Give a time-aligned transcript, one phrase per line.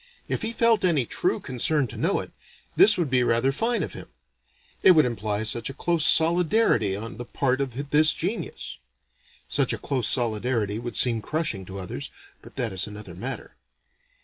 [0.27, 2.31] If he felt any true concern to know it,
[2.75, 4.07] this would be rather fine of him:
[4.81, 8.79] it would imply such a close solidarity on the part of this genus.
[9.47, 12.09] (Such a close solidarity would seem crushing, to others;
[12.41, 13.57] but that is another matter.)